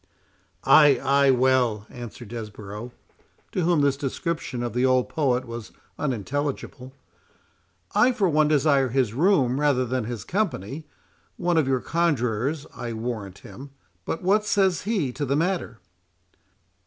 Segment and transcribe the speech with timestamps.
[0.63, 1.29] "Ay, ay!
[1.29, 2.91] well," answered Desborough,
[3.51, 9.59] to whom this description of the old poet was unintelligible—"I for one desire his room
[9.59, 10.87] rather than his company;
[11.37, 13.69] one of your conjurors, I warrant him.
[14.03, 15.77] But what says he to the matter?"